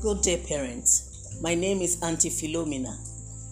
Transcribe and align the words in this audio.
Good 0.00 0.22
day, 0.22 0.44
parents. 0.46 1.36
My 1.42 1.56
name 1.56 1.80
is 1.80 2.00
Auntie 2.00 2.30
Philomena. 2.30 2.96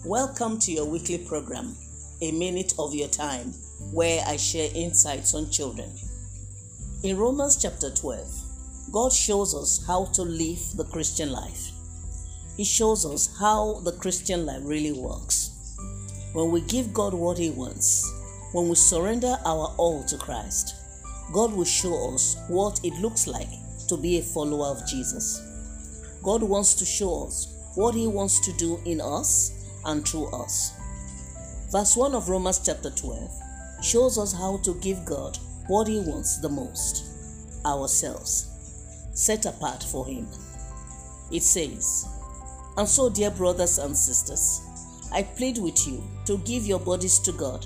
Welcome 0.05 0.57
to 0.59 0.71
your 0.71 0.85
weekly 0.85 1.17
program, 1.17 1.75
A 2.21 2.31
Minute 2.31 2.73
of 2.79 2.95
Your 2.95 3.09
Time, 3.09 3.51
where 3.91 4.23
I 4.25 4.37
share 4.37 4.69
insights 4.73 5.35
on 5.35 5.51
children. 5.51 5.91
In 7.03 7.17
Romans 7.17 7.61
chapter 7.61 7.89
12, 7.89 8.91
God 8.93 9.11
shows 9.11 9.53
us 9.53 9.85
how 9.85 10.05
to 10.13 10.21
live 10.21 10.61
the 10.77 10.85
Christian 10.85 11.33
life. 11.33 11.71
He 12.55 12.63
shows 12.63 13.05
us 13.05 13.35
how 13.37 13.81
the 13.83 13.91
Christian 13.91 14.45
life 14.45 14.61
really 14.63 14.93
works. 14.93 15.75
When 16.31 16.51
we 16.51 16.61
give 16.61 16.93
God 16.93 17.13
what 17.13 17.37
He 17.37 17.49
wants, 17.49 18.09
when 18.53 18.69
we 18.69 18.75
surrender 18.75 19.35
our 19.45 19.75
all 19.77 20.05
to 20.05 20.17
Christ, 20.17 20.75
God 21.33 21.51
will 21.53 21.65
show 21.65 22.13
us 22.13 22.37
what 22.47 22.79
it 22.85 22.93
looks 23.01 23.27
like 23.27 23.49
to 23.89 23.97
be 23.97 24.17
a 24.17 24.21
follower 24.21 24.67
of 24.67 24.87
Jesus. 24.87 25.41
God 26.23 26.43
wants 26.43 26.73
to 26.75 26.85
show 26.85 27.25
us 27.25 27.71
what 27.75 27.95
He 27.95 28.07
wants 28.07 28.39
to 28.45 28.53
do 28.57 28.79
in 28.85 29.01
us 29.01 29.79
and 29.85 30.07
through 30.07 30.27
us. 30.31 30.73
Verse 31.71 31.95
1 31.95 32.15
of 32.15 32.29
Romans 32.29 32.59
chapter 32.65 32.89
12 32.89 33.29
shows 33.81 34.17
us 34.17 34.33
how 34.33 34.57
to 34.63 34.73
give 34.81 35.05
God 35.05 35.37
what 35.67 35.87
He 35.87 35.99
wants 35.99 36.39
the 36.39 36.49
most 36.49 37.05
ourselves, 37.65 38.47
set 39.13 39.45
apart 39.45 39.83
for 39.83 40.05
Him. 40.05 40.27
It 41.31 41.43
says, 41.43 42.07
And 42.77 42.87
so, 42.87 43.09
dear 43.09 43.31
brothers 43.31 43.77
and 43.77 43.95
sisters, 43.95 44.61
I 45.11 45.23
plead 45.23 45.57
with 45.57 45.87
you 45.87 46.03
to 46.25 46.37
give 46.39 46.65
your 46.65 46.79
bodies 46.79 47.19
to 47.19 47.31
God 47.31 47.65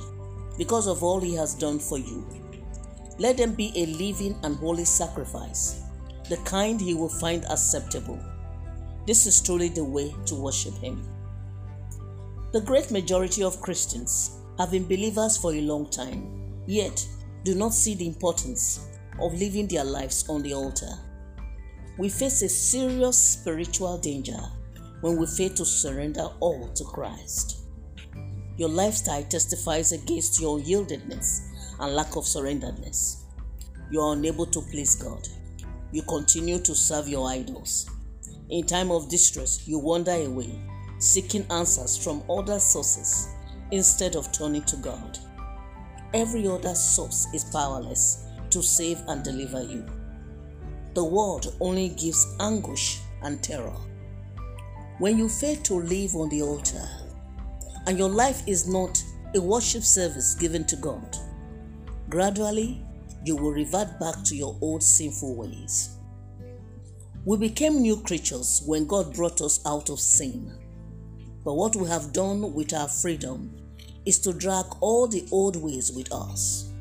because 0.58 0.88
of 0.88 1.04
all 1.04 1.20
He 1.20 1.36
has 1.36 1.56
done 1.56 1.80
for 1.80 1.98
you. 1.98 2.26
Let 3.20 3.38
them 3.38 3.54
be 3.54 3.72
a 3.76 3.86
living 3.86 4.36
and 4.44 4.56
holy 4.58 4.86
sacrifice, 4.86 5.83
the 6.30 6.38
kind 6.38 6.80
He 6.80 6.94
will 6.94 7.10
find 7.10 7.46
acceptable. 7.46 8.20
This 9.06 9.26
is 9.26 9.42
truly 9.42 9.70
the 9.70 9.84
way 9.84 10.14
to 10.26 10.36
worship 10.36 10.78
Him. 10.78 11.08
The 12.52 12.62
great 12.62 12.92
majority 12.92 13.44
of 13.44 13.62
Christians 13.62 14.38
have 14.58 14.72
been 14.72 14.86
believers 14.88 15.38
for 15.38 15.54
a 15.54 15.62
long 15.62 15.90
time, 15.90 16.64
yet 16.68 17.06
do 17.44 17.56
not 17.56 17.74
see 17.74 17.96
the 17.96 18.08
importance 18.08 18.88
of 19.20 19.34
living 19.34 19.68
their 19.68 19.84
lives 19.84 20.28
on 20.30 20.42
the 20.42 20.54
altar. 20.54 20.92
We 21.98 22.10
face 22.10 22.42
a 22.42 22.50
serious 22.50 23.18
spiritual 23.18 23.98
danger 23.98 24.40
when 25.02 25.18
we 25.18 25.26
fail 25.26 25.50
to 25.50 25.66
surrender 25.66 26.28
all 26.40 26.70
to 26.70 26.84
Christ. 26.86 27.66
Your 28.58 28.70
lifestyle 28.70 29.24
testifies 29.24 29.92
against 29.92 30.40
your 30.40 30.60
yieldedness 30.60 31.42
and 31.80 31.96
lack 31.96 32.16
of 32.16 32.24
surrenderedness. 32.24 33.24
You 33.92 34.02
are 34.02 34.14
unable 34.14 34.46
to 34.46 34.62
please 34.62 34.96
God. 34.96 35.28
You 35.94 36.02
continue 36.02 36.60
to 36.60 36.76
serve 36.76 37.08
your 37.08 37.30
idols 37.30 37.90
in 38.50 38.66
time 38.66 38.92
of 38.92 39.10
distress, 39.10 39.68
you 39.68 39.80
wander 39.80 40.12
away, 40.12 40.62
seeking 41.00 41.46
answers 41.50 41.98
from 41.98 42.24
other 42.30 42.60
sources 42.60 43.30
instead 43.72 44.16
of 44.16 44.32
turning 44.32 44.64
to 44.64 44.76
God. 44.78 45.18
Every 46.14 46.48
other 46.48 46.76
source 46.76 47.28
is 47.34 47.46
powerless 47.46 48.26
to 48.52 48.62
save 48.62 49.00
and 49.08 49.24
deliver 49.24 49.64
you. 49.64 49.86
The 50.94 51.04
world 51.04 51.56
only 51.60 51.90
gives 51.90 52.36
anguish 52.40 53.00
and 53.24 53.42
terror. 53.42 53.76
When 55.00 55.18
you 55.18 55.28
fail 55.28 55.56
to 55.64 55.74
live 55.74 56.16
on 56.16 56.30
the 56.30 56.44
altar 56.44 56.88
and 57.88 57.98
your 57.98 58.10
life 58.10 58.44
is 58.48 58.68
not 58.68 59.04
a 59.34 59.42
worship 59.42 59.84
service 59.84 60.36
given 60.36 60.66
to 60.66 60.76
God, 60.76 61.18
gradually 62.10 62.86
you 63.26 63.36
will 63.36 63.52
revert 63.52 64.00
back 64.00 64.24
to 64.26 64.36
your 64.36 64.58
old 64.62 64.84
sinful 64.84 65.36
ways. 65.36 65.98
We 67.26 67.38
became 67.38 67.82
new 67.82 67.98
creatures 68.02 68.62
when 68.66 68.86
God 68.86 69.14
brought 69.14 69.42
us 69.42 69.66
out 69.66 69.90
of 69.90 70.00
sin. 70.00 70.52
But 71.46 71.54
what 71.54 71.76
we 71.76 71.88
have 71.88 72.14
done 72.14 72.54
with 72.54 72.74
our 72.74 72.88
freedom 72.88 73.56
is 74.06 74.20
to 74.20 74.34
drag 74.34 74.66
all 74.82 75.08
the 75.08 75.26
old 75.32 75.56
ways 75.56 75.92
with 75.92 76.12
us. 76.12 76.72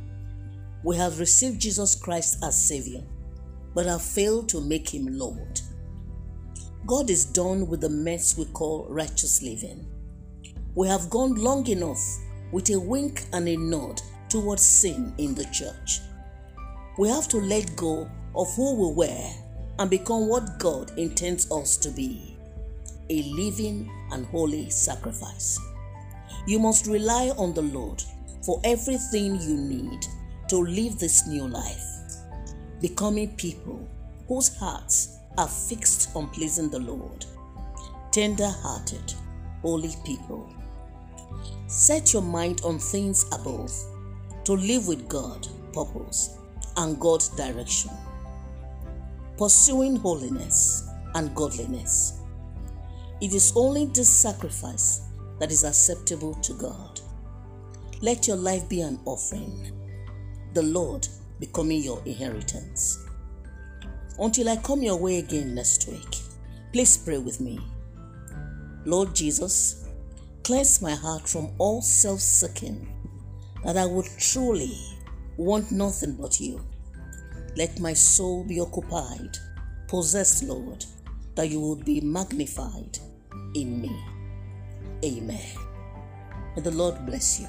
We 0.82 0.96
have 0.96 1.20
received 1.20 1.60
Jesus 1.60 1.94
Christ 1.94 2.42
as 2.42 2.60
Savior, 2.60 3.02
but 3.74 3.86
have 3.86 4.02
failed 4.02 4.48
to 4.48 4.60
make 4.60 4.92
Him 4.92 5.06
Lord. 5.06 5.60
God 6.86 7.08
is 7.10 7.24
done 7.24 7.68
with 7.68 7.80
the 7.80 7.88
mess 7.88 8.36
we 8.36 8.46
call 8.46 8.86
righteous 8.88 9.42
living. 9.42 9.86
We 10.74 10.88
have 10.88 11.10
gone 11.10 11.34
long 11.34 11.66
enough 11.68 12.02
with 12.50 12.70
a 12.70 12.80
wink 12.80 13.24
and 13.32 13.48
a 13.48 13.56
nod 13.56 14.02
towards 14.28 14.62
sin 14.62 15.14
in 15.18 15.34
the 15.34 15.44
church. 15.46 16.00
We 16.98 17.08
have 17.08 17.26
to 17.28 17.38
let 17.38 17.74
go 17.74 18.08
of 18.34 18.54
who 18.54 18.74
we 18.74 18.94
were 18.94 19.30
and 19.78 19.88
become 19.88 20.28
what 20.28 20.58
God 20.58 20.92
intends 20.98 21.50
us 21.50 21.76
to 21.78 21.90
be 21.90 22.36
a 23.08 23.22
living 23.22 23.90
and 24.10 24.26
holy 24.26 24.68
sacrifice. 24.70 25.58
You 26.46 26.58
must 26.58 26.86
rely 26.86 27.30
on 27.36 27.54
the 27.54 27.62
Lord 27.62 28.02
for 28.44 28.60
everything 28.64 29.40
you 29.40 29.56
need 29.56 30.06
to 30.48 30.56
live 30.56 30.98
this 30.98 31.26
new 31.26 31.46
life, 31.46 31.84
becoming 32.80 33.34
people 33.36 33.88
whose 34.28 34.54
hearts 34.56 35.16
are 35.38 35.48
fixed 35.48 36.14
on 36.14 36.28
pleasing 36.28 36.68
the 36.68 36.78
Lord, 36.78 37.24
tender 38.10 38.48
hearted, 38.48 39.14
holy 39.62 39.94
people. 40.04 40.52
Set 41.68 42.12
your 42.12 42.22
mind 42.22 42.60
on 42.64 42.78
things 42.78 43.24
above 43.32 43.72
to 44.44 44.52
live 44.52 44.88
with 44.88 45.08
God, 45.08 45.46
purpose, 45.72 46.36
and 46.76 46.98
God's 47.00 47.28
direction 47.30 47.90
pursuing 49.42 49.96
holiness 49.96 50.88
and 51.14 51.34
godliness. 51.34 52.20
It 53.20 53.34
is 53.34 53.52
only 53.56 53.86
this 53.86 54.08
sacrifice 54.08 55.08
that 55.40 55.50
is 55.50 55.64
acceptable 55.64 56.34
to 56.34 56.52
God. 56.54 57.00
Let 58.00 58.28
your 58.28 58.36
life 58.36 58.68
be 58.68 58.82
an 58.82 59.00
offering, 59.04 59.72
the 60.54 60.62
Lord 60.62 61.08
becoming 61.40 61.82
your 61.82 62.00
inheritance. 62.04 63.04
Until 64.18 64.48
I 64.48 64.56
come 64.56 64.82
your 64.82 64.96
way 64.96 65.18
again 65.18 65.56
next 65.56 65.88
week, 65.88 66.16
please 66.72 66.96
pray 66.96 67.18
with 67.18 67.40
me. 67.40 67.58
Lord 68.84 69.14
Jesus, 69.14 69.88
cleanse 70.44 70.82
my 70.82 70.94
heart 70.94 71.28
from 71.28 71.50
all 71.58 71.82
self 71.82 72.20
seeking, 72.20 72.86
that 73.64 73.76
I 73.76 73.86
would 73.86 74.06
truly 74.18 74.78
want 75.36 75.72
nothing 75.72 76.14
but 76.14 76.40
you 76.40 76.60
let 77.54 77.78
my 77.80 77.92
soul 77.92 78.44
be 78.44 78.60
occupied, 78.60 79.36
possessed, 79.86 80.42
Lord, 80.44 80.84
that 81.34 81.50
you 81.50 81.60
will 81.60 81.76
be 81.76 82.00
magnified 82.00 82.98
in 83.54 83.80
me. 83.80 83.94
Amen. 85.04 85.56
May 86.56 86.62
the 86.62 86.70
Lord 86.70 87.04
bless 87.04 87.40
you. 87.40 87.48